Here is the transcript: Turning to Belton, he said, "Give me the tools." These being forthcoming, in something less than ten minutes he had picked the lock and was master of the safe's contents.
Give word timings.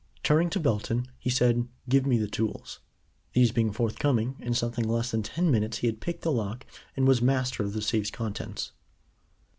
Turning 0.23 0.49
to 0.49 0.59
Belton, 0.59 1.07
he 1.19 1.29
said, 1.29 1.67
"Give 1.87 2.07
me 2.07 2.17
the 2.17 2.27
tools." 2.27 2.79
These 3.33 3.51
being 3.51 3.71
forthcoming, 3.71 4.35
in 4.39 4.55
something 4.55 4.89
less 4.89 5.11
than 5.11 5.21
ten 5.21 5.51
minutes 5.51 5.77
he 5.77 5.85
had 5.85 6.01
picked 6.01 6.23
the 6.23 6.31
lock 6.31 6.65
and 6.97 7.07
was 7.07 7.21
master 7.21 7.61
of 7.61 7.73
the 7.73 7.83
safe's 7.83 8.09
contents. 8.09 8.71